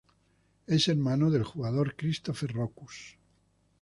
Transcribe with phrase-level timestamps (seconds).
[0.65, 3.19] Es hermano del jugador Christophe Rochus.